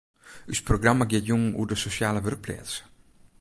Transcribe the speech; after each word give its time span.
Us 0.51 0.59
programma 0.69 1.05
giet 1.11 1.25
jûn 1.29 1.43
oer 1.59 1.67
de 1.69 1.77
sosjale 1.79 2.21
wurkpleats. 2.25 2.73